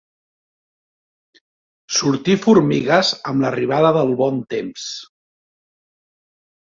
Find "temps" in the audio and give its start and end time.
4.55-4.87